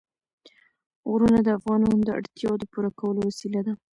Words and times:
غرونه 1.09 1.39
د 1.43 1.49
افغانانو 1.57 2.01
د 2.05 2.09
اړتیاوو 2.17 2.59
د 2.61 2.63
پوره 2.71 2.91
کولو 2.99 3.19
وسیله 3.29 3.59
ده. 3.67 3.73